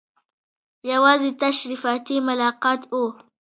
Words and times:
یوازې 0.91 1.29
تشریفاتي 1.43 2.15
ملاقات 2.27 2.81
وو. 2.91 3.05